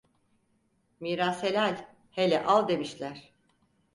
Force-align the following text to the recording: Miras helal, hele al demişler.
Miras 1.07 1.43
helal, 1.43 1.77
hele 2.15 2.37
al 2.43 2.67
demişler. 2.67 3.33